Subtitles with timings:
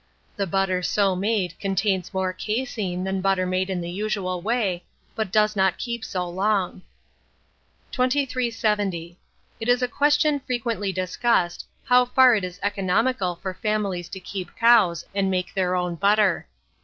[0.35, 5.31] The butter so made contains more caseine than butter made in the usual way, but
[5.31, 6.81] does not keep so long.
[7.91, 9.19] 2370.
[9.59, 14.55] It is a question frequently discussed, how far it is economical for families to keep
[14.55, 16.47] cows and make their own butter.